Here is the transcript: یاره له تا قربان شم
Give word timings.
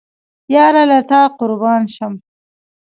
یاره 0.53 0.83
له 0.91 0.99
تا 1.09 1.21
قربان 1.39 1.81
شم 1.93 2.13